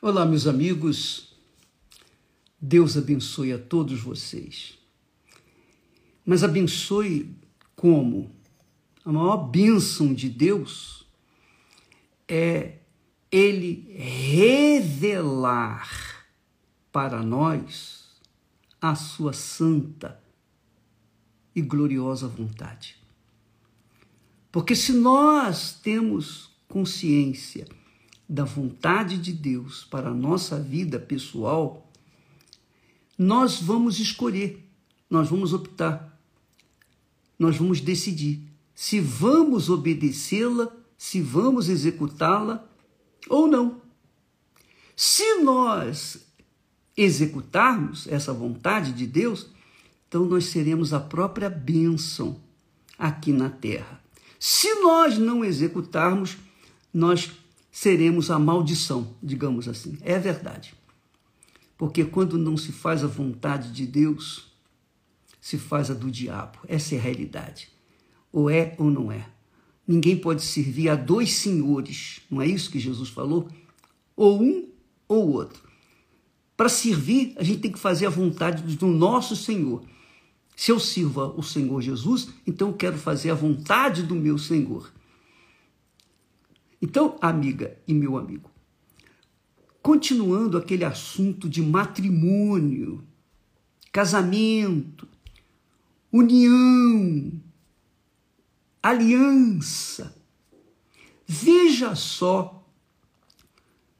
Olá, 0.00 0.24
meus 0.24 0.46
amigos. 0.46 1.34
Deus 2.60 2.96
abençoe 2.96 3.52
a 3.52 3.58
todos 3.58 4.00
vocês. 4.00 4.78
Mas 6.24 6.44
abençoe 6.44 7.34
como? 7.74 8.30
A 9.04 9.10
maior 9.10 9.38
bênção 9.38 10.14
de 10.14 10.28
Deus 10.28 11.04
é 12.28 12.78
Ele 13.28 13.92
revelar 13.98 15.90
para 16.92 17.20
nós 17.20 18.20
a 18.80 18.94
sua 18.94 19.32
santa 19.32 20.22
e 21.56 21.60
gloriosa 21.60 22.28
vontade. 22.28 22.94
Porque 24.52 24.76
se 24.76 24.92
nós 24.92 25.72
temos 25.72 26.52
consciência 26.68 27.66
da 28.28 28.44
vontade 28.44 29.16
de 29.16 29.32
Deus 29.32 29.84
para 29.84 30.10
a 30.10 30.14
nossa 30.14 30.60
vida 30.60 30.98
pessoal, 30.98 31.90
nós 33.16 33.60
vamos 33.60 33.98
escolher, 33.98 34.68
nós 35.08 35.28
vamos 35.28 35.52
optar, 35.52 36.20
nós 37.38 37.56
vamos 37.56 37.80
decidir 37.80 38.42
se 38.74 39.00
vamos 39.00 39.68
obedecê-la, 39.68 40.70
se 40.96 41.20
vamos 41.20 41.68
executá-la 41.68 42.64
ou 43.28 43.48
não. 43.48 43.80
Se 44.94 45.40
nós 45.40 46.24
executarmos 46.96 48.06
essa 48.06 48.32
vontade 48.32 48.92
de 48.92 49.06
Deus, 49.06 49.48
então 50.06 50.26
nós 50.26 50.46
seremos 50.46 50.92
a 50.92 51.00
própria 51.00 51.50
bênção 51.50 52.40
aqui 52.98 53.32
na 53.32 53.50
terra. 53.50 54.00
Se 54.38 54.72
nós 54.76 55.18
não 55.18 55.44
executarmos, 55.44 56.36
nós 56.92 57.32
seremos 57.78 58.28
a 58.28 58.40
maldição, 58.40 59.14
digamos 59.22 59.68
assim. 59.68 59.96
É 60.00 60.18
verdade. 60.18 60.74
Porque 61.76 62.04
quando 62.04 62.36
não 62.36 62.56
se 62.56 62.72
faz 62.72 63.04
a 63.04 63.06
vontade 63.06 63.70
de 63.70 63.86
Deus, 63.86 64.50
se 65.40 65.56
faz 65.56 65.88
a 65.88 65.94
do 65.94 66.10
diabo. 66.10 66.58
Essa 66.66 66.96
é 66.96 66.98
a 66.98 67.00
realidade. 67.00 67.68
Ou 68.32 68.50
é 68.50 68.74
ou 68.78 68.90
não 68.90 69.12
é. 69.12 69.28
Ninguém 69.86 70.16
pode 70.16 70.42
servir 70.42 70.88
a 70.88 70.96
dois 70.96 71.34
senhores, 71.34 72.20
não 72.28 72.42
é 72.42 72.48
isso 72.48 72.68
que 72.68 72.80
Jesus 72.80 73.10
falou? 73.10 73.48
Ou 74.16 74.42
um 74.42 74.68
ou 75.06 75.30
outro. 75.34 75.62
Para 76.56 76.68
servir, 76.68 77.32
a 77.36 77.44
gente 77.44 77.60
tem 77.60 77.70
que 77.70 77.78
fazer 77.78 78.06
a 78.06 78.10
vontade 78.10 78.74
do 78.74 78.88
nosso 78.88 79.36
Senhor. 79.36 79.84
Se 80.56 80.72
eu 80.72 80.80
sirvo 80.80 81.32
o 81.36 81.44
Senhor 81.44 81.80
Jesus, 81.80 82.28
então 82.44 82.70
eu 82.70 82.74
quero 82.74 82.98
fazer 82.98 83.30
a 83.30 83.34
vontade 83.36 84.02
do 84.02 84.16
meu 84.16 84.36
Senhor. 84.36 84.97
Então, 86.80 87.18
amiga 87.20 87.76
e 87.86 87.92
meu 87.92 88.16
amigo, 88.16 88.50
continuando 89.82 90.56
aquele 90.56 90.84
assunto 90.84 91.48
de 91.48 91.60
matrimônio, 91.60 93.04
casamento, 93.90 95.08
união, 96.12 97.32
aliança, 98.82 100.16
veja 101.26 101.94
só 101.94 102.66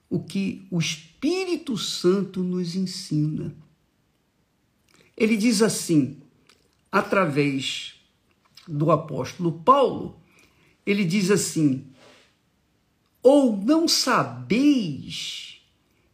o 0.09 0.21
que 0.21 0.67
o 0.71 0.79
Espírito 0.79 1.77
Santo 1.77 2.43
nos 2.43 2.75
ensina. 2.75 3.55
Ele 5.17 5.37
diz 5.37 5.63
assim, 5.63 6.23
através 6.93 7.95
do 8.67 8.91
apóstolo 8.91 9.53
Paulo, 9.53 10.21
ele 10.87 11.05
diz 11.05 11.31
assim: 11.31 11.85
ou 13.29 13.55
não 13.55 13.87
sabeis 13.87 15.61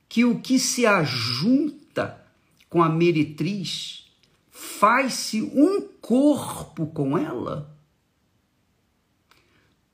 que 0.08 0.24
o 0.24 0.40
que 0.40 0.58
se 0.58 0.84
ajunta 0.84 2.20
com 2.68 2.82
a 2.82 2.88
meretriz 2.88 4.10
faz-se 4.50 5.40
um 5.40 5.80
corpo 6.00 6.88
com 6.88 7.16
ela? 7.16 7.72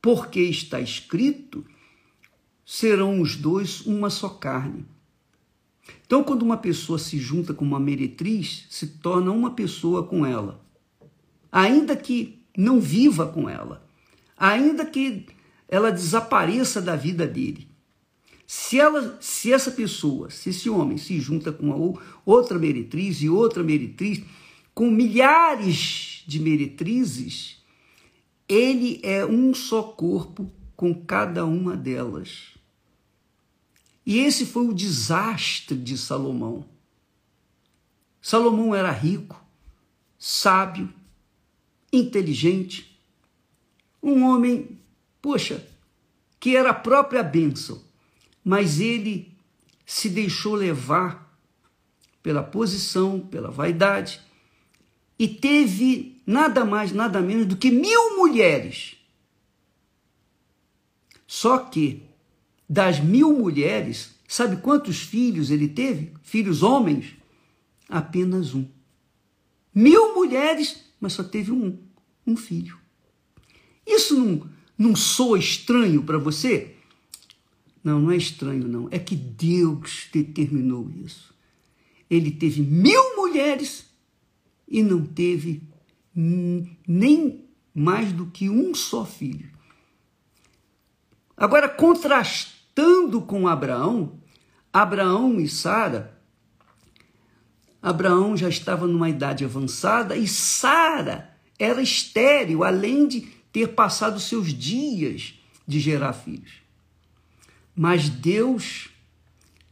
Porque 0.01 0.41
está 0.41 0.81
escrito: 0.81 1.63
serão 2.65 3.21
os 3.21 3.37
dois 3.37 3.83
uma 3.83 4.09
só 4.09 4.31
carne. 4.31 4.87
Então, 6.07 6.25
quando 6.25 6.41
uma 6.41 6.57
pessoa 6.57 6.99
se 6.99 7.19
junta 7.19 7.53
com 7.53 7.67
uma 7.67 7.79
meretriz, 7.79 8.65
se 8.71 8.87
torna 8.87 9.31
uma 9.31 9.51
pessoa 9.51 10.07
com 10.07 10.25
ela. 10.25 10.65
Ainda 11.53 11.95
que 11.95 12.43
não 12.57 12.81
viva 12.81 13.27
com 13.27 13.47
ela, 13.47 13.87
ainda 14.39 14.87
que 14.87 15.27
ela 15.71 15.93
desapareça 15.93 16.83
da 16.83 16.97
vida 16.97 17.27
dele. 17.29 17.69
Se, 18.45 18.81
ela, 18.81 19.17
se 19.21 19.53
essa 19.53 19.71
pessoa, 19.71 20.29
se 20.29 20.51
esse 20.51 20.69
homem 20.69 20.99
se 20.99 21.21
junta 21.21 21.53
com 21.53 21.97
outra 22.27 22.59
meretriz 22.59 23.23
e 23.23 23.29
outra 23.29 23.63
meretriz, 23.63 24.21
com 24.75 24.91
milhares 24.91 26.25
de 26.27 26.41
meretrizes, 26.41 27.63
ele 28.49 28.99
é 29.05 29.25
um 29.25 29.55
só 29.55 29.85
corpo 29.85 30.51
com 30.75 30.93
cada 30.93 31.47
uma 31.47 31.77
delas. 31.77 32.55
E 34.05 34.19
esse 34.19 34.45
foi 34.45 34.67
o 34.67 34.75
desastre 34.75 35.77
de 35.77 35.97
Salomão. 35.97 36.65
Salomão 38.21 38.75
era 38.75 38.91
rico, 38.91 39.41
sábio, 40.19 40.93
inteligente, 41.93 43.01
um 44.03 44.25
homem 44.25 44.81
poxa, 45.21 45.67
que 46.39 46.57
era 46.57 46.71
a 46.71 46.75
própria 46.75 47.23
bênção, 47.23 47.83
mas 48.45 48.81
ele 48.81 49.37
se 49.85 50.09
deixou 50.09 50.55
levar 50.55 51.31
pela 52.23 52.43
posição, 52.43 53.21
pela 53.21 53.51
vaidade, 53.51 54.21
e 55.19 55.29
teve 55.29 56.23
nada 56.27 56.65
mais, 56.65 56.93
nada 56.93 57.21
menos 57.21 57.47
do 57.47 57.57
que 57.57 57.71
mil 57.71 58.17
mulheres. 58.17 58.97
Só 61.27 61.59
que 61.59 62.03
das 62.69 63.01
mil 63.01 63.33
mulheres, 63.33 64.15
sabe 64.27 64.57
quantos 64.59 65.01
filhos 65.01 65.51
ele 65.51 65.69
teve? 65.69 66.15
Filhos 66.23 66.63
homens? 66.63 67.17
Apenas 67.89 68.55
um. 68.55 68.67
Mil 69.75 70.15
mulheres, 70.15 70.85
mas 71.01 71.13
só 71.13 71.23
teve 71.23 71.53
um, 71.53 71.79
um 72.27 72.37
filho. 72.37 72.79
Isso 73.87 74.19
não, 74.19 74.49
não 74.81 74.97
soa 74.97 75.39
estranho 75.39 76.03
para 76.03 76.17
você? 76.17 76.75
Não, 77.85 78.01
não 78.01 78.11
é 78.11 78.17
estranho, 78.17 78.67
não. 78.67 78.89
É 78.91 78.99
que 78.99 79.15
Deus 79.15 80.09
determinou 80.11 80.91
isso. 81.05 81.35
Ele 82.09 82.31
teve 82.31 82.63
mil 82.63 83.15
mulheres 83.15 83.85
e 84.67 84.83
não 84.83 85.05
teve 85.05 85.63
nem 86.15 87.45
mais 87.75 88.11
do 88.11 88.25
que 88.25 88.49
um 88.49 88.75
só 88.75 89.05
filho. 89.05 89.51
Agora, 91.37 91.69
contrastando 91.69 93.21
com 93.21 93.47
Abraão, 93.47 94.19
Abraão 94.73 95.39
e 95.39 95.47
Sara, 95.47 96.19
Abraão 97.83 98.35
já 98.35 98.49
estava 98.49 98.87
numa 98.87 99.11
idade 99.11 99.45
avançada 99.45 100.17
e 100.17 100.27
Sara 100.27 101.37
era 101.59 101.83
estéril, 101.83 102.65
além 102.65 103.07
de 103.07 103.40
ter 103.53 103.69
passado 103.69 104.21
seus 104.21 104.53
dias 104.53 105.35
de 105.67 105.81
gerar 105.81 106.13
filhos. 106.13 106.53
Mas 107.75 108.09
Deus 108.09 108.91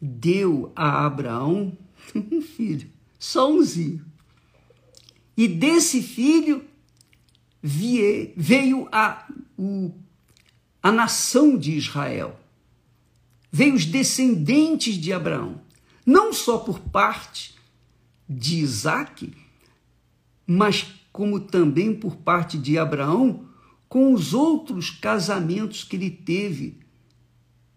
deu 0.01 0.73
a 0.75 1.05
Abraão 1.05 1.77
um 2.15 2.41
filho, 2.41 2.91
só 3.19 3.53
umzinho. 3.53 4.05
E 5.37 5.47
desse 5.47 6.03
filho 6.03 6.65
veio 7.63 8.89
a, 8.91 9.29
a 10.83 10.93
nação 10.93 11.57
de 11.57 11.73
Israel. 11.73 12.39
Veio 13.51 13.75
os 13.75 13.85
descendentes 13.85 14.95
de 14.97 15.13
Abraão. 15.13 15.61
Não 16.05 16.33
só 16.33 16.59
por 16.59 16.81
parte 16.81 17.55
de 18.29 18.57
Isaac, 18.57 19.33
mas 20.47 20.87
como 21.13 21.41
também 21.41 21.95
por 21.95 22.17
parte 22.17 22.59
de 22.59 22.79
Abraão, 22.79 23.48
com 23.89 24.13
os 24.13 24.35
outros 24.35 24.91
casamentos 24.91 25.85
que 25.85 25.97
ele 25.97 26.11
teve 26.11 26.79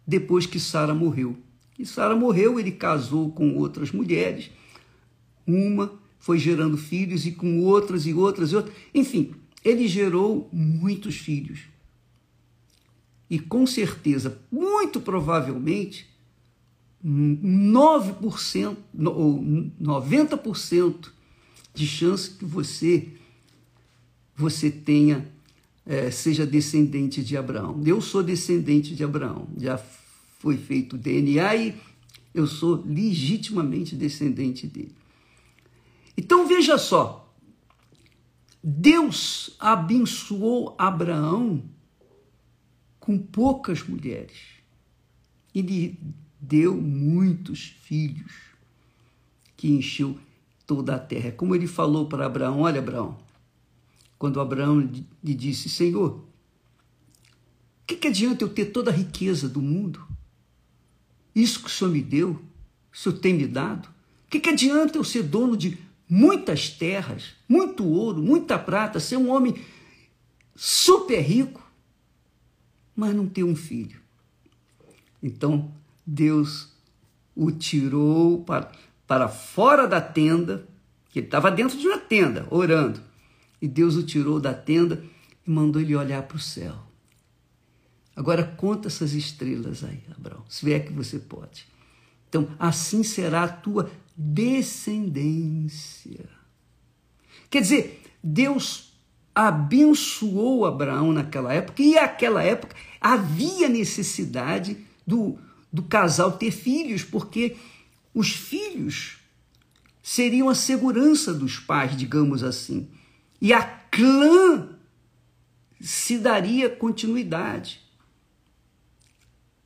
depois 0.06 0.46
que 0.46 0.60
Sara 0.60 0.94
morreu. 0.94 1.38
E 1.80 1.86
Sara 1.86 2.16
morreu, 2.16 2.60
ele 2.60 2.72
casou 2.72 3.32
com 3.32 3.56
outras 3.56 3.92
mulheres, 3.92 4.52
uma 5.48 6.00
foi 6.20 6.38
gerando 6.38 6.78
filhos 6.78 7.26
e 7.26 7.32
com 7.32 7.62
outras 7.62 8.06
e 8.06 8.14
outras 8.14 8.52
e 8.52 8.56
outras. 8.56 8.76
Enfim, 8.94 9.34
ele 9.64 9.88
gerou 9.88 10.48
muitos 10.54 11.18
filhos. 11.18 11.62
E 13.28 13.40
com 13.40 13.66
certeza, 13.66 14.40
muito 14.52 15.00
provavelmente, 15.02 16.08
9% 17.04 18.78
ou 19.06 19.42
90% 19.82 21.10
de 21.74 21.88
chance 21.88 22.30
que 22.30 22.46
você 22.46 23.10
você 24.36 24.70
tenha 24.70 25.28
é, 25.92 26.10
seja 26.10 26.46
descendente 26.46 27.22
de 27.22 27.36
Abraão. 27.36 27.84
Eu 27.86 28.00
sou 28.00 28.24
descendente 28.24 28.96
de 28.96 29.04
Abraão. 29.04 29.50
Já 29.58 29.78
foi 30.40 30.56
feito 30.56 30.98
DNA 30.98 31.56
e 31.58 31.76
Eu 32.34 32.48
sou 32.48 32.82
legitimamente 32.86 33.94
descendente 33.94 34.66
dele. 34.66 34.96
Então 36.16 36.48
veja 36.48 36.78
só, 36.78 37.30
Deus 38.64 39.54
abençoou 39.60 40.74
Abraão 40.78 41.62
com 42.98 43.18
poucas 43.18 43.84
mulheres 43.84 44.38
e 45.54 45.62
lhe 45.62 46.00
deu 46.40 46.74
muitos 46.78 47.76
filhos 47.82 48.32
que 49.58 49.68
encheu 49.68 50.18
toda 50.66 50.96
a 50.96 51.00
terra. 51.00 51.34
Como 51.34 51.54
ele 51.54 51.68
falou 51.68 52.06
para 52.06 52.26
Abraão: 52.26 52.62
Olha, 52.62 52.80
Abraão, 52.80 53.18
quando 54.22 54.40
Abraão 54.40 54.80
lhe 55.24 55.34
disse: 55.34 55.68
Senhor, 55.68 56.12
o 56.12 56.24
que, 57.88 57.96
que 57.96 58.08
adianta 58.08 58.44
eu 58.44 58.50
ter 58.50 58.66
toda 58.66 58.92
a 58.92 58.94
riqueza 58.94 59.50
do 59.50 59.60
mundo? 59.60 60.08
Isso 61.34 61.60
que 61.60 61.66
o 61.66 61.72
Senhor 61.72 61.90
me 61.90 62.04
deu, 62.04 62.40
o 62.94 62.96
Senhor 62.96 63.18
tem 63.18 63.34
me 63.34 63.48
dado? 63.48 63.88
O 63.88 64.30
que, 64.30 64.40
que 64.40 64.50
adianta 64.52 65.00
eu 65.00 65.04
ser 65.04 65.24
dono 65.24 65.58
de 65.58 65.76
muitas 66.08 66.70
terras, 66.70 67.32
muito 67.50 67.84
ouro, 67.84 68.22
muita 68.22 68.60
prata, 68.60 69.00
ser 69.00 69.18
um 69.18 69.32
homem 69.32 69.56
super 70.56 71.20
rico, 71.20 71.68
mas 72.96 73.16
não 73.16 73.26
ter 73.26 73.44
um 73.44 73.56
filho? 73.56 74.00
Então 75.24 75.74
Deus 76.06 76.70
o 77.36 77.52
tirou 77.52 78.44
para, 78.44 78.72
para 79.08 79.28
fora 79.28 79.88
da 79.88 80.00
tenda, 80.00 80.68
que 81.10 81.18
ele 81.18 81.26
estava 81.26 81.50
dentro 81.50 81.76
de 81.76 81.88
uma 81.88 81.98
tenda, 81.98 82.48
orando. 82.52 83.10
E 83.62 83.68
Deus 83.68 83.96
o 83.96 84.04
tirou 84.04 84.40
da 84.40 84.54
tenda 84.54 85.04
e 85.46 85.52
mandou 85.52 85.82
ele 85.82 85.96
olhar 85.96 86.24
para 86.24 86.38
o 86.38 86.40
céu. 86.40 86.76
Agora 88.16 88.44
conta 88.44 88.88
essas 88.88 89.14
estrelas 89.14 89.84
aí, 89.84 90.02
Abraão, 90.16 90.44
se 90.50 90.66
vier 90.66 90.86
que 90.86 90.92
você 90.92 91.20
pode. 91.20 91.66
Então, 92.28 92.50
assim 92.58 93.04
será 93.04 93.44
a 93.44 93.48
tua 93.48 93.92
descendência. 94.16 96.28
Quer 97.50 97.62
dizer, 97.62 98.04
Deus 98.24 98.94
abençoou 99.34 100.66
Abraão 100.66 101.14
naquela 101.14 101.54
época, 101.54 101.82
e 101.82 101.96
naquela 101.96 102.44
época 102.44 102.76
havia 103.00 103.70
necessidade 103.70 104.78
do, 105.06 105.38
do 105.72 105.84
casal 105.84 106.34
ter 106.34 106.52
filhos, 106.52 107.04
porque 107.04 107.56
os 108.14 108.32
filhos 108.32 109.18
seriam 110.04 110.50
a 110.50 110.56
segurança 110.56 111.34
dos 111.34 111.60
pais, 111.60 111.96
digamos 111.96 112.44
assim. 112.44 112.90
E 113.42 113.52
a 113.52 113.64
clã 113.64 114.70
se 115.80 116.20
daria 116.20 116.70
continuidade. 116.70 117.82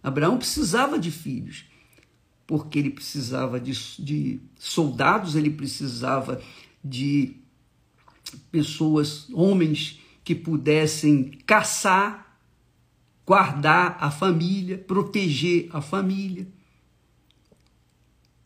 Abraão 0.01 0.37
precisava 0.37 0.97
de 0.97 1.11
filhos, 1.11 1.65
porque 2.47 2.79
ele 2.79 2.91
precisava 2.91 3.59
de, 3.59 3.73
de 4.01 4.39
soldados, 4.57 5.35
ele 5.35 5.49
precisava 5.49 6.41
de 6.81 7.35
pessoas, 8.49 9.27
homens 9.33 9.99
que 10.23 10.33
pudessem 10.33 11.31
caçar, 11.45 12.39
guardar 13.25 13.97
a 13.99 14.09
família, 14.09 14.77
proteger 14.77 15.67
a 15.73 15.81
família. 15.81 16.47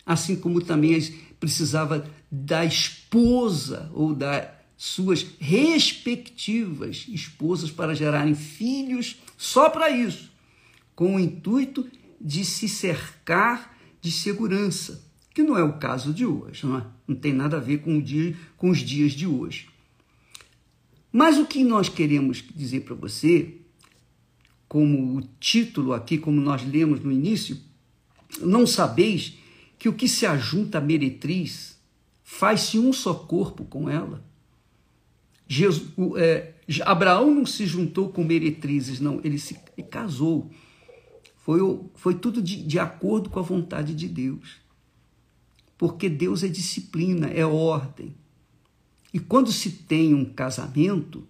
Assim 0.06 0.36
como 0.36 0.62
também 0.62 1.00
precisava 1.40 2.10
da 2.31 2.66
esposa 2.66 3.92
ou 3.94 4.16
das 4.16 4.58
suas 4.81 5.26
respectivas 5.42 7.06
esposas 7.10 7.70
para 7.70 7.94
gerarem 7.94 8.34
filhos 8.34 9.18
só 9.38 9.70
para 9.70 9.90
isso 9.90 10.31
com 10.96 11.18
o 11.18 11.20
intuito 11.20 11.86
de 12.20 12.46
se 12.46 12.70
cercar 12.70 13.78
de 14.02 14.10
segurança, 14.10 15.04
que 15.34 15.44
não 15.44 15.58
é 15.58 15.64
o 15.64 15.80
caso 15.80 16.14
de 16.14 16.26
hoje, 16.26 16.66
não, 16.66 16.78
é? 16.78 16.86
não 17.06 17.14
tem 17.14 17.34
nada 17.34 17.58
a 17.58 17.60
ver 17.60 17.80
com, 17.80 18.00
dia, 18.02 18.34
com 18.56 18.70
os 18.70 18.80
dias 18.80 19.12
de 19.12 19.28
hoje. 19.28 19.68
Mas 21.12 21.38
o 21.38 21.46
que 21.46 21.62
nós 21.62 21.90
queremos 21.90 22.42
dizer 22.56 22.81
para 22.81 22.96
você, 22.96 23.58
como 24.66 25.18
o 25.18 25.22
título 25.42 25.92
aqui, 25.92 26.18
como 26.18 26.40
nós 26.40 26.66
lemos 26.66 27.02
no 27.02 27.12
início, 27.12 27.58
não 28.40 28.66
sabeis 28.66 29.34
que 29.78 29.90
o 29.90 29.94
que 29.94 30.08
se 30.08 30.26
ajunta 30.26 30.78
à 30.78 30.81
meretriz 30.81 31.78
faz-se 32.24 32.80
um 32.80 32.94
só 32.94 33.14
corpo 33.14 33.66
com 33.66 33.90
ela? 33.90 34.29
Jesus, 35.51 35.92
é, 36.18 36.54
Abraão 36.86 37.34
não 37.34 37.44
se 37.44 37.66
juntou 37.66 38.10
com 38.10 38.24
meretrizes, 38.24 39.00
não, 39.00 39.19
ele 39.24 39.40
se 39.40 39.57
ele 39.75 39.88
casou. 39.88 40.51
Foi, 41.38 41.60
foi 41.96 42.13
tudo 42.13 42.40
de, 42.40 42.62
de 42.62 42.78
acordo 42.78 43.31
com 43.31 43.40
a 43.40 43.44
vontade 43.44 43.96
de 43.96 44.07
Deus. 44.07 44.57
Porque 45.75 46.07
Deus 46.07 46.44
é 46.44 46.48
disciplina, 46.48 47.28
é 47.28 47.44
ordem. 47.44 48.13
E 49.12 49.19
quando 49.19 49.51
se 49.51 49.72
tem 49.72 50.13
um 50.13 50.24
casamento, 50.24 51.28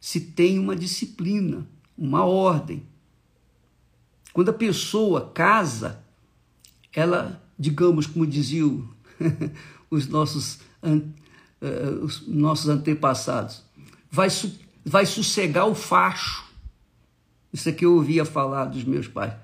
se 0.00 0.20
tem 0.20 0.58
uma 0.58 0.74
disciplina, 0.74 1.64
uma 1.96 2.24
ordem. 2.24 2.82
Quando 4.32 4.48
a 4.48 4.54
pessoa 4.54 5.30
casa, 5.30 6.02
ela, 6.92 7.40
digamos, 7.56 8.06
como 8.06 8.26
diziam 8.26 8.88
os 9.88 10.08
nossos, 10.08 10.58
eh, 11.60 11.90
os 12.02 12.26
nossos 12.26 12.68
antepassados, 12.68 13.62
vai, 14.10 14.28
vai 14.84 15.06
sossegar 15.06 15.66
o 15.66 15.74
facho. 15.74 16.44
Isso 17.52 17.68
aqui 17.68 17.84
eu 17.84 17.94
ouvia 17.94 18.24
falar 18.24 18.66
dos 18.66 18.84
meus 18.84 19.08
pais 19.08 19.34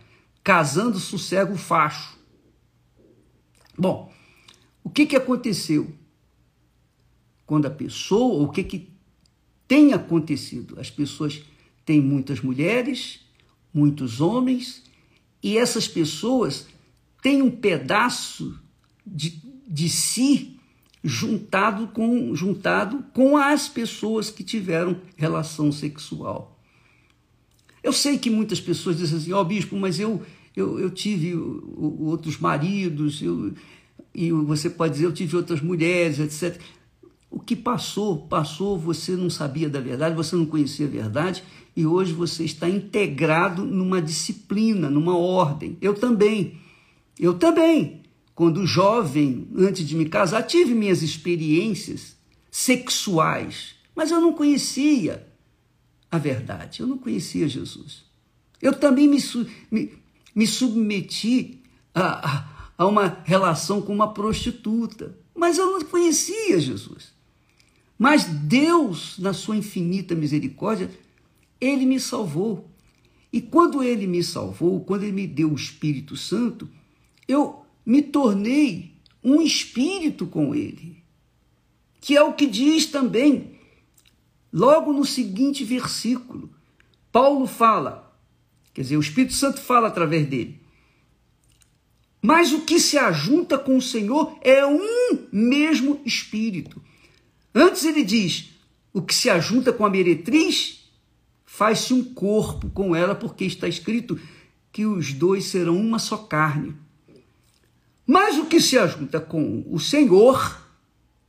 casando 0.47 1.01
sossego 1.01 1.55
o 1.55 1.59
facho. 1.59 2.17
Bom, 3.77 4.13
o 4.85 4.89
que, 4.89 5.05
que 5.05 5.17
aconteceu? 5.17 5.93
Quando 7.45 7.67
a 7.67 7.71
pessoa, 7.71 8.45
o 8.45 8.53
que, 8.53 8.63
que 8.63 8.89
tem 9.67 9.93
acontecido? 9.93 10.79
As 10.79 10.89
pessoas 10.89 11.43
têm 11.85 12.01
muitas 12.01 12.41
mulheres, 12.41 13.27
muitos 13.75 14.21
homens, 14.21 14.85
e 15.43 15.59
essas 15.59 15.89
pessoas 15.89 16.69
têm 17.21 17.43
um 17.43 17.51
pedaço 17.51 18.57
de, 19.05 19.43
de 19.67 19.89
si 19.89 20.56
juntado 21.07 21.89
com, 21.89 22.35
juntado 22.35 23.05
com 23.15 23.37
as 23.37 23.69
pessoas 23.69 24.29
que 24.31 24.43
tiveram 24.43 25.01
relação 25.17 25.71
sexual. 25.71 26.61
Eu 27.83 27.93
sei 27.93 28.19
que 28.19 28.29
muitas 28.29 28.61
pessoas 28.61 28.97
dizem 28.97 29.19
assim, 29.19 29.33
ó 29.33 29.41
oh, 29.41 29.45
bispo, 29.45 29.77
mas 29.77 30.01
eu, 30.01 30.21
eu, 30.57 30.81
eu 30.81 30.91
tive 30.91 31.35
outros 31.37 32.39
maridos, 32.39 33.23
eu, 33.23 33.55
e 34.13 34.33
você 34.33 34.69
pode 34.69 34.95
dizer, 34.95 35.07
eu 35.07 35.13
tive 35.13 35.37
outras 35.37 35.61
mulheres, 35.61 36.19
etc. 36.19 36.61
O 37.31 37.39
que 37.39 37.55
passou, 37.55 38.27
passou, 38.27 38.79
você 38.79 39.13
não 39.13 39.31
sabia 39.31 39.69
da 39.69 39.81
verdade, 39.81 40.17
você 40.17 40.35
não 40.35 40.47
conhecia 40.47 40.87
a 40.87 40.91
verdade, 40.91 41.45
e 41.77 41.87
hoje 41.87 42.13
você 42.13 42.43
está 42.43 42.69
integrado 42.69 43.65
numa 43.65 44.01
disciplina, 44.03 44.91
numa 44.91 45.17
ordem. 45.17 45.77
Eu 45.81 45.95
também. 45.95 46.59
Eu 47.19 47.35
também. 47.35 48.06
Quando 48.37 48.67
jovem, 48.67 49.49
antes 49.57 49.89
de 49.89 49.97
me 49.97 50.07
casar, 50.11 50.43
tive 50.43 50.75
minhas 50.75 51.01
experiências 51.01 52.19
sexuais, 52.51 53.75
mas 53.95 54.11
eu 54.11 54.21
não 54.21 54.35
conhecia 54.35 55.27
a 56.11 56.19
verdade, 56.19 56.81
eu 56.81 56.87
não 56.87 56.99
conhecia 56.99 57.49
Jesus. 57.49 58.05
Eu 58.61 58.75
também 58.75 59.09
me, 59.09 59.17
me, 59.71 59.93
me 60.35 60.47
submeti 60.47 61.63
a, 61.95 62.29
a, 62.29 62.49
a 62.77 62.87
uma 62.87 63.23
relação 63.25 63.81
com 63.81 63.95
uma 63.95 64.13
prostituta, 64.13 65.17
mas 65.35 65.57
eu 65.57 65.73
não 65.73 65.81
conhecia 65.87 66.61
Jesus. 66.61 67.15
Mas 67.99 68.25
Deus, 68.25 69.19
na 69.19 69.33
sua 69.33 69.57
infinita 69.57 70.15
misericórdia, 70.15 70.91
ele 71.59 71.87
me 71.87 71.99
salvou. 71.99 72.71
E 73.33 73.41
quando 73.41 73.83
ele 73.83 74.07
me 74.07 74.23
salvou, 74.23 74.85
quando 74.85 75.05
ele 75.05 75.13
me 75.13 75.27
deu 75.27 75.51
o 75.51 75.57
Espírito 75.57 76.19
Santo, 76.19 76.69
eu 77.27 77.66
me 77.87 78.03
tornei 78.03 78.97
um 79.23 79.41
espírito 79.41 80.27
com 80.27 80.55
ele. 80.55 81.03
Que 82.01 82.17
é 82.17 82.23
o 82.23 82.35
que 82.35 82.47
diz 82.47 82.87
também, 82.87 83.59
logo 84.53 84.93
no 84.93 85.05
seguinte 85.05 85.65
versículo. 85.65 86.51
Paulo 87.13 87.47
fala: 87.47 88.13
Quer 88.75 88.83
dizer, 88.83 88.97
o 88.97 89.01
Espírito 89.01 89.33
Santo 89.33 89.61
fala 89.61 89.89
através 89.89 90.27
dele. 90.27 90.61
Mas 92.21 92.53
o 92.53 92.63
que 92.63 92.81
se 92.81 92.99
ajunta 92.99 93.57
com 93.57 93.77
o 93.77 93.83
Senhor 93.83 94.37
é 94.43 94.67
um 94.67 95.27
mesmo 95.33 96.01
Espírito. 96.05 96.83
Antes 97.55 97.85
ele 97.85 98.05
diz: 98.05 98.51
o 98.93 99.01
que 99.01 99.15
se 99.15 99.31
ajunta 99.31 99.73
com 99.73 99.85
a 99.85 99.91
meretriz 99.91 100.91
faz-se 101.45 101.95
um 101.95 102.03
corpo 102.03 102.69
com 102.71 102.95
ela, 102.95 103.15
porque 103.15 103.45
está 103.45 103.67
escrito 103.67 104.21
que 104.71 104.85
os 104.85 105.13
dois 105.13 105.45
serão 105.47 105.79
uma 105.81 105.99
só 105.99 106.19
carne. 106.19 106.75
Mas 108.07 108.39
o 108.39 108.47
que 108.47 108.61
se 108.61 108.79
ajunta 108.79 109.21
com 109.21 109.65
o 109.69 109.81
Senhor, 109.81 110.63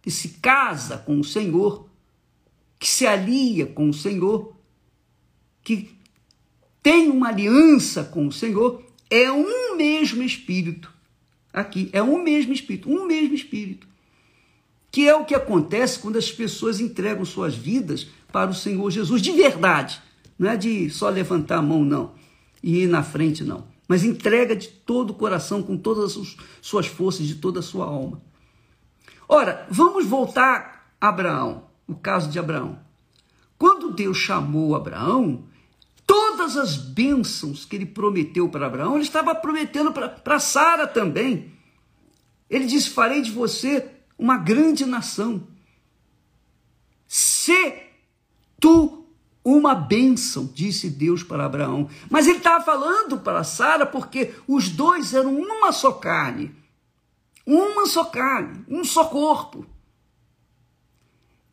que 0.02 0.12
se 0.12 0.30
casa 0.30 0.98
com 0.98 1.20
o 1.20 1.24
Senhor, 1.24 1.90
que 2.80 2.88
se 2.88 3.08
alia 3.08 3.66
com 3.66 3.90
o 3.90 3.94
Senhor, 3.94 4.56
que 5.64 5.98
tem 6.84 7.10
uma 7.10 7.30
aliança 7.30 8.04
com 8.04 8.28
o 8.28 8.32
Senhor, 8.32 8.84
é 9.10 9.32
um 9.32 9.76
mesmo 9.76 10.22
Espírito. 10.22 10.94
aqui. 11.52 11.90
É 11.92 12.04
um 12.04 12.22
mesmo 12.22 12.54
Espírito, 12.54 12.90
um 12.90 13.06
mesmo 13.08 13.34
Espírito. 13.34 13.88
Que 14.92 15.08
é 15.08 15.16
o 15.16 15.26
que 15.26 15.34
acontece 15.34 16.00
quando 16.00 16.18
as 16.18 16.32
pessoas 16.32 16.80
entregam 16.80 17.26
suas 17.26 17.56
vidas 17.56 18.08
para 18.32 18.52
o 18.52 18.54
Senhor 18.54 18.90
Jesus 18.92 19.22
de 19.22 19.32
verdade. 19.32 20.02
Não 20.38 20.50
é 20.50 20.56
de 20.56 20.90
só 20.90 21.10
levantar 21.10 21.58
a 21.58 21.62
mão, 21.62 21.84
não, 21.84 22.14
e 22.62 22.84
ir 22.84 22.88
na 22.88 23.02
frente, 23.02 23.44
não. 23.44 23.66
Mas 23.88 24.04
entrega 24.04 24.56
de 24.56 24.68
todo 24.68 25.12
o 25.12 25.16
coração, 25.16 25.64
com 25.64 25.78
todas 25.78 26.18
as 26.18 26.36
suas 26.62 26.88
forças, 26.88 27.26
de 27.26 27.36
toda 27.36 27.60
a 27.60 27.64
sua 27.64 27.86
alma. 27.86 28.22
Ora, 29.28 29.66
vamos 29.70 30.06
voltar 30.06 30.94
a 31.00 31.10
Abraão, 31.10 31.70
o 31.88 31.96
caso 31.96 32.30
de 32.30 32.38
Abraão. 32.38 32.80
Quando 33.58 33.92
Deus 33.92 34.18
chamou 34.18 34.76
Abraão, 34.76 35.46
todas 36.06 36.56
as 36.56 36.78
bênçãos 36.78 37.66
que 37.66 37.76
ele 37.76 37.86
prometeu 37.86 38.50
para 38.50 38.68
Abraão, 38.68 38.96
ele 38.96 39.04
estava 39.04 39.34
prometendo 39.34 39.92
para 39.92 40.40
Sara 40.40 40.86
também. 40.86 41.52
Ele 42.50 42.66
disse: 42.66 42.90
Farei 42.90 43.22
de 43.22 43.32
você 43.32 43.90
uma 44.18 44.38
grande 44.38 44.86
nação. 44.86 45.48
Se 47.08 47.84
tu 48.60 49.07
uma 49.48 49.74
bênção, 49.74 50.52
disse 50.54 50.90
Deus 50.90 51.24
para 51.24 51.46
Abraão. 51.46 51.90
Mas 52.10 52.28
ele 52.28 52.40
estava 52.40 52.62
falando 52.66 53.18
para 53.18 53.46
Sara 53.46 53.86
porque 53.86 54.34
os 54.46 54.68
dois 54.68 55.14
eram 55.14 55.40
uma 55.40 55.72
só 55.72 55.94
carne. 55.94 56.54
Uma 57.46 57.86
só 57.86 58.04
carne, 58.04 58.66
um 58.68 58.84
só 58.84 59.06
corpo. 59.06 59.66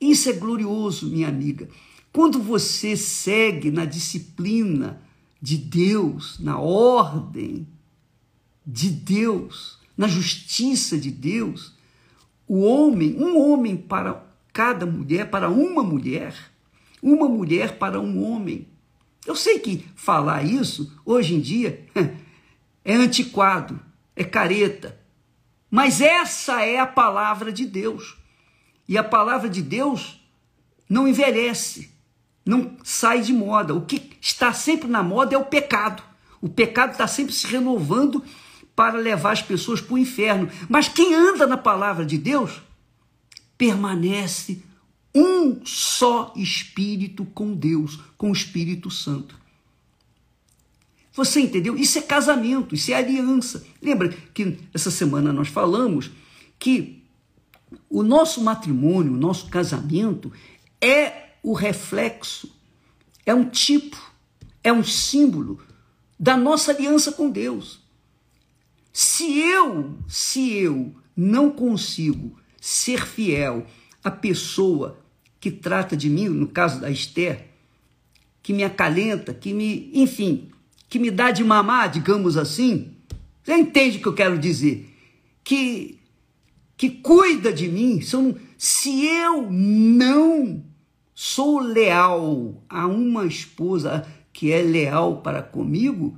Isso 0.01 0.29
é 0.29 0.33
glorioso, 0.33 1.09
minha 1.09 1.29
amiga. 1.29 1.69
Quando 2.13 2.43
você 2.43 2.97
segue 2.97 3.71
na 3.71 3.85
disciplina 3.85 5.01
de 5.41 5.57
Deus, 5.57 6.41
na 6.41 6.59
ordem 6.59 7.65
de 8.67 8.91
Deus, 8.91 9.79
na 9.97 10.09
justiça 10.09 10.99
de 10.99 11.13
Deus, 11.13 11.73
o 12.49 12.59
homem, 12.63 13.15
um 13.17 13.39
homem 13.39 13.77
para 13.77 14.27
cada 14.53 14.85
mulher, 14.85 15.31
para 15.31 15.49
uma 15.49 15.85
mulher, 15.85 16.54
uma 17.05 17.29
mulher 17.29 17.79
para 17.79 18.01
um 18.01 18.25
homem. 18.25 18.67
Eu 19.27 19.37
sei 19.37 19.59
que 19.59 19.85
falar 19.95 20.43
isso 20.43 20.93
hoje 21.05 21.35
em 21.35 21.41
dia 21.41 21.87
é 22.85 22.95
antiquado, 22.95 23.81
é 24.17 24.25
careta, 24.25 24.99
mas 25.71 26.01
essa 26.01 26.63
é 26.63 26.79
a 26.79 26.87
palavra 26.87 27.53
de 27.53 27.67
Deus. 27.67 28.17
E 28.89 28.99
a 28.99 29.05
palavra 29.05 29.49
de 29.49 29.63
Deus 29.63 30.21
não 30.89 31.09
envelhece 31.09 31.95
não 32.45 32.77
sai 32.85 33.23
de 33.23 33.33
moda. 33.33 33.75
O 33.75 33.81
que 33.81 34.11
está 34.21 34.53
sempre 34.53 34.89
na 34.89 35.03
moda 35.03 35.35
é 35.35 35.39
o 35.39 35.45
pecado. 35.45 36.03
O 36.41 36.49
pecado 36.49 36.93
está 36.93 37.07
sempre 37.07 37.33
se 37.33 37.47
renovando 37.47 38.23
para 38.77 38.99
levar 38.99 39.33
as 39.33 39.43
pessoas 39.43 39.81
para 39.81 39.95
o 39.95 39.99
inferno. 39.99 40.51
Mas 40.69 40.89
quem 40.89 41.15
anda 41.15 41.47
na 41.47 41.57
palavra 41.57 42.05
de 42.05 42.19
Deus 42.19 42.61
permanece 43.57 44.63
um 45.15 45.65
só 45.65 46.33
espírito 46.37 47.25
com 47.25 47.55
Deus, 47.55 48.01
com 48.19 48.31
o 48.31 48.33
Espírito 48.33 48.91
Santo. 48.91 49.39
Você 51.13 51.41
entendeu? 51.41 51.77
Isso 51.77 51.99
é 51.99 52.03
casamento, 52.03 52.75
isso 52.75 52.91
é 52.91 52.95
aliança. 52.95 53.65
Lembra 53.81 54.09
que 54.09 54.59
essa 54.75 54.91
semana 54.91 55.33
nós 55.33 55.47
falamos 55.47 56.11
que 56.59 57.05
o 57.89 58.03
nosso 58.03 58.43
matrimônio, 58.43 59.13
o 59.13 59.17
nosso 59.17 59.49
casamento 59.49 60.33
é 60.81 61.35
o 61.43 61.53
reflexo, 61.53 62.51
é 63.25 63.33
um 63.33 63.49
tipo, 63.49 63.97
é 64.63 64.73
um 64.73 64.83
símbolo 64.83 65.61
da 66.19 66.37
nossa 66.37 66.73
aliança 66.73 67.13
com 67.13 67.31
Deus. 67.31 67.81
Se 68.93 69.39
eu, 69.39 69.97
se 70.09 70.53
eu 70.53 70.95
não 71.17 71.51
consigo 71.51 72.37
ser 72.61 73.07
fiel 73.07 73.67
à 74.03 74.11
pessoa 74.11 75.04
que 75.45 75.51
trata 75.51 75.95
de 75.95 76.09
mim, 76.09 76.31
no 76.31 76.49
caso 76.49 76.81
da 76.81 76.91
Esther, 76.91 77.49
que 78.43 78.51
me 78.51 78.65
acalenta, 78.65 79.35
que 79.35 79.53
me, 79.53 79.91
enfim, 79.93 80.49
que 80.89 80.99
me 80.99 81.11
dá 81.11 81.31
de 81.31 81.45
mamar, 81.45 81.91
digamos 81.91 82.39
assim, 82.39 82.95
você 83.43 83.55
entende 83.55 83.99
o 83.99 84.01
que 84.01 84.09
eu 84.09 84.15
quero 84.15 84.39
dizer? 84.39 84.89
Que 85.45 85.99
que 86.79 86.89
cuida 86.89 87.53
de 87.53 87.69
mim, 87.69 88.01
se 88.57 89.05
eu 89.05 89.47
não 89.51 90.65
sou 91.15 91.61
leal 91.61 92.65
a 92.67 92.87
uma 92.87 93.27
esposa 93.27 94.09
que 94.33 94.51
é 94.51 94.63
leal 94.63 95.21
para 95.21 95.43
comigo, 95.43 96.17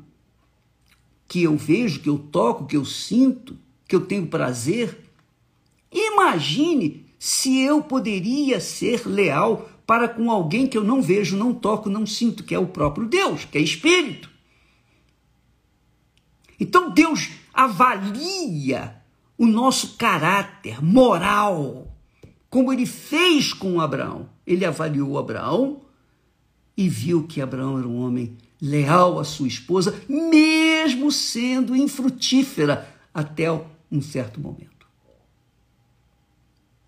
que 1.26 1.42
eu 1.42 1.56
vejo, 1.56 1.99
que 1.99 2.09
eu 2.09 2.16
toco, 2.16 2.64
que 2.64 2.76
eu 2.76 2.85
sinto, 2.85 3.59
que 3.88 3.97
eu 3.97 4.06
tenho 4.06 4.28
prazer, 4.28 4.97
imagine 5.90 7.06
se 7.19 7.61
eu 7.61 7.83
poderia 7.83 8.61
ser 8.61 9.07
leal 9.07 9.71
para 9.87 10.09
com 10.09 10.31
alguém 10.31 10.67
que 10.67 10.77
eu 10.77 10.85
não 10.85 11.01
vejo, 11.01 11.37
não 11.37 11.55
toco, 11.55 11.89
não 11.89 12.05
sinto, 12.05 12.43
que 12.43 12.55
é 12.55 12.59
o 12.59 12.67
próprio 12.67 13.07
Deus, 13.07 13.45
que 13.45 13.57
é 13.57 13.61
Espírito. 13.61 14.29
Então 16.59 16.91
Deus 16.91 17.31
avalia 17.53 18.97
o 19.39 19.47
nosso 19.47 19.97
caráter 19.97 20.83
moral, 20.83 21.95
como 22.51 22.73
ele 22.73 22.87
fez 22.87 23.53
com 23.53 23.81
Abraão. 23.81 24.29
Ele 24.47 24.65
avaliou 24.65 25.19
Abraão 25.19 25.83
e 26.77 26.89
viu 26.89 27.27
que 27.27 27.41
Abraão 27.41 27.79
era 27.79 27.89
um 27.89 28.01
homem 28.01 28.37
leal 28.61 29.19
à 29.19 29.25
sua 29.25 29.49
esposa, 29.49 30.03
mesmo 30.09 31.13
sendo 31.13 31.77
infrutífera 31.77 32.89
até 33.13 33.51
um 33.91 34.01
certo 34.01 34.41
momento. 34.41 34.75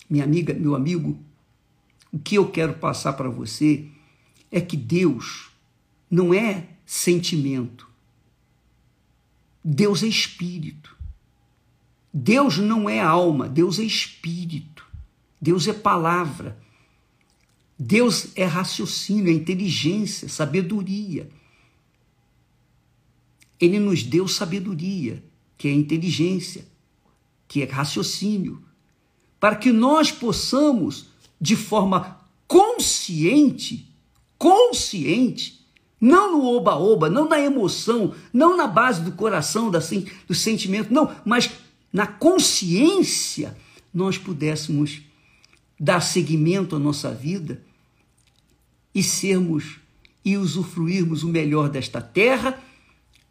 Minha 0.08 0.24
amiga, 0.24 0.54
meu 0.54 0.74
amigo, 0.74 1.18
o 2.12 2.18
que 2.18 2.36
eu 2.36 2.50
quero 2.50 2.74
passar 2.74 3.12
para 3.12 3.28
você 3.28 3.86
é 4.50 4.60
que 4.60 4.76
Deus 4.76 5.50
não 6.10 6.32
é 6.32 6.68
sentimento. 6.86 7.86
Deus 9.62 10.02
é 10.02 10.06
espírito. 10.06 10.96
Deus 12.12 12.56
não 12.56 12.88
é 12.88 13.00
alma, 13.00 13.48
Deus 13.48 13.78
é 13.78 13.82
espírito. 13.82 14.86
Deus 15.40 15.68
é 15.68 15.72
palavra. 15.72 16.58
Deus 17.78 18.28
é 18.34 18.44
raciocínio, 18.44 19.30
é 19.30 19.34
inteligência, 19.34 20.28
sabedoria. 20.28 21.28
Ele 23.60 23.78
nos 23.78 24.02
deu 24.02 24.26
sabedoria, 24.26 25.22
que 25.56 25.68
é 25.68 25.72
inteligência, 25.72 26.66
que 27.46 27.62
é 27.62 27.66
raciocínio, 27.66 28.62
para 29.40 29.56
que 29.56 29.72
nós 29.72 30.10
possamos, 30.10 31.06
de 31.40 31.56
forma 31.56 32.18
consciente, 32.46 33.86
consciente, 34.36 35.64
não 36.00 36.32
no 36.32 36.44
oba-oba, 36.44 37.10
não 37.10 37.28
na 37.28 37.40
emoção, 37.40 38.14
não 38.32 38.56
na 38.56 38.66
base 38.66 39.02
do 39.02 39.12
coração, 39.12 39.70
do 39.70 40.34
sentimento, 40.34 40.92
não, 40.92 41.14
mas 41.24 41.50
na 41.92 42.06
consciência, 42.06 43.56
nós 43.92 44.18
pudéssemos 44.18 45.02
dar 45.78 46.00
seguimento 46.00 46.76
à 46.76 46.78
nossa 46.78 47.12
vida 47.12 47.62
e 48.94 49.02
sermos 49.02 49.78
e 50.24 50.36
usufruirmos 50.36 51.22
o 51.22 51.28
melhor 51.28 51.68
desta 51.68 52.00
terra 52.00 52.60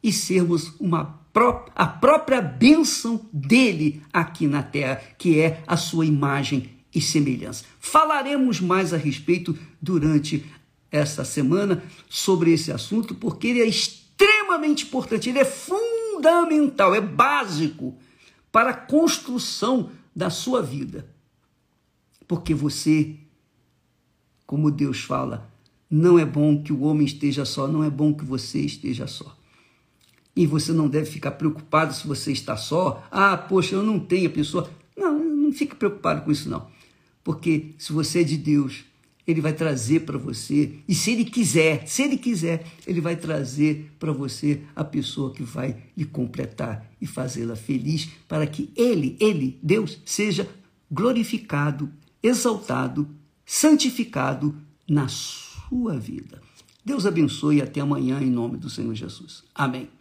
e 0.02 0.12
sermos 0.12 0.74
uma 0.80 1.20
pró 1.34 1.66
a 1.76 1.86
própria 1.86 2.42
bênção 2.42 3.28
dele 3.32 4.02
aqui 4.12 4.48
na 4.48 4.64
terra, 4.64 5.02
que 5.18 5.40
é 5.40 5.64
a 5.68 5.78
sua 5.78 6.06
imagem 6.06 6.72
e 6.94 7.02
semelhança. 7.02 7.66
Falaremos 7.80 8.60
mais 8.60 8.94
a 8.94 8.98
respeito 8.98 9.58
durante 9.82 10.46
essa 10.92 11.24
semana 11.24 11.84
sobre 12.10 12.52
esse 12.52 12.72
assunto, 12.72 13.14
porque 13.14 13.48
ele 13.48 13.62
é 13.62 13.68
extremamente 13.68 14.86
importante, 14.86 15.30
ele 15.30 15.40
é 15.40 15.46
fundamental, 15.46 16.96
é 16.96 17.02
básico 17.02 17.96
para 18.52 18.72
a 18.72 18.74
construção 18.74 19.92
da 20.16 20.30
sua 20.30 20.62
vida. 20.62 21.08
Porque 22.28 22.54
você, 22.54 23.16
como 24.46 24.72
Deus 24.72 25.02
fala, 25.02 25.52
não 25.90 26.18
é 26.18 26.26
bom 26.26 26.62
que 26.62 26.74
o 26.74 26.82
homem 26.82 27.06
esteja 27.06 27.46
só, 27.46 27.68
não 27.68 27.84
é 27.84 27.90
bom 27.90 28.14
que 28.14 28.26
você 28.26 28.60
esteja 28.60 29.06
só. 29.08 29.37
E 30.38 30.46
você 30.46 30.72
não 30.72 30.88
deve 30.88 31.10
ficar 31.10 31.32
preocupado 31.32 31.96
se 31.96 32.08
você 32.08 32.32
está 32.32 32.56
só. 32.56 33.04
Ah, 33.10 33.36
poxa, 33.36 33.74
eu 33.74 33.82
não 33.82 34.00
tenho 34.00 34.30
a 34.30 34.32
pessoa. 34.32 34.70
Não, 34.96 35.18
não 35.18 35.52
fique 35.52 35.76
preocupado 35.76 36.22
com 36.22 36.32
isso, 36.32 36.48
não. 36.48 36.68
Porque 37.24 37.72
se 37.76 37.92
você 37.92 38.22
é 38.22 38.24
de 38.24 38.38
Deus, 38.38 38.86
Ele 39.26 39.42
vai 39.42 39.52
trazer 39.52 40.02
para 40.02 40.16
você. 40.16 40.76
E 40.88 40.94
se 40.94 41.10
Ele 41.10 41.26
quiser, 41.26 41.88
se 41.88 42.04
Ele 42.04 42.18
quiser, 42.18 42.68
Ele 42.86 43.02
vai 43.02 43.16
trazer 43.16 43.92
para 43.98 44.12
você 44.12 44.62
a 44.76 44.84
pessoa 44.84 45.34
que 45.34 45.42
vai 45.42 45.76
lhe 45.98 46.06
completar 46.06 46.88
e 47.02 47.08
fazê-la 47.08 47.56
feliz, 47.56 48.08
para 48.28 48.46
que 48.46 48.70
Ele, 48.76 49.18
Ele, 49.20 49.58
Deus, 49.64 50.00
seja 50.06 50.48
glorificado, 50.90 51.92
exaltado, 52.22 53.10
santificado 53.44 54.56
na 54.88 55.08
sua 55.08 55.98
vida. 55.98 56.40
Deus 56.86 57.08
abençoe 57.08 57.58
e 57.58 57.62
até 57.64 57.82
amanhã 57.82 58.22
em 58.22 58.30
nome 58.30 58.56
do 58.58 58.70
Senhor 58.70 58.94
Jesus. 58.94 59.44
Amém. 59.56 59.97